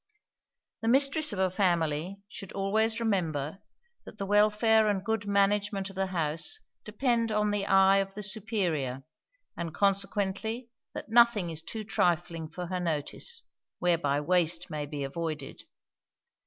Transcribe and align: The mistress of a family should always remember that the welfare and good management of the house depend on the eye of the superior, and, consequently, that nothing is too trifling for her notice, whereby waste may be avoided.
The 0.81 0.87
mistress 0.87 1.31
of 1.31 1.37
a 1.37 1.51
family 1.51 2.23
should 2.27 2.51
always 2.53 2.99
remember 2.99 3.59
that 4.03 4.17
the 4.17 4.25
welfare 4.25 4.87
and 4.87 5.05
good 5.05 5.27
management 5.27 5.91
of 5.91 5.95
the 5.95 6.07
house 6.07 6.57
depend 6.83 7.31
on 7.31 7.51
the 7.51 7.67
eye 7.67 7.97
of 7.97 8.15
the 8.15 8.23
superior, 8.23 9.03
and, 9.55 9.75
consequently, 9.75 10.71
that 10.95 11.09
nothing 11.09 11.51
is 11.51 11.61
too 11.61 11.83
trifling 11.83 12.49
for 12.49 12.65
her 12.65 12.79
notice, 12.79 13.43
whereby 13.77 14.19
waste 14.19 14.71
may 14.71 14.87
be 14.87 15.03
avoided. 15.03 15.65